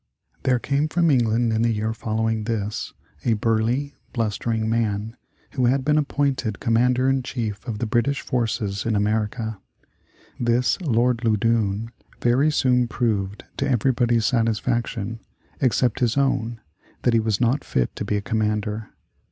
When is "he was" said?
17.13-17.39